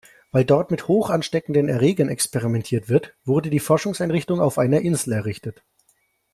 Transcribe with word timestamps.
Weil 0.31 0.45
dort 0.45 0.71
mit 0.71 0.87
hochansteckenden 0.87 1.69
Erregern 1.69 2.09
experimentiert 2.09 2.89
wird, 2.89 3.13
wurde 3.23 3.51
die 3.51 3.59
Forschungseinrichtung 3.59 4.41
auf 4.41 4.57
einer 4.57 4.81
Insel 4.81 5.11
errichtet. 5.13 5.63